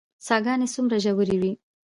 [0.25, 1.51] څاه ګانې څومره ژورې وي؟